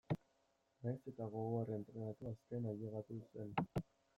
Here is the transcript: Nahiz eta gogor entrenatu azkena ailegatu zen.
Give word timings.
Nahiz 0.87 1.09
eta 1.11 1.27
gogor 1.35 1.71
entrenatu 1.77 2.31
azkena 2.33 2.73
ailegatu 2.75 3.19
zen. 3.31 3.57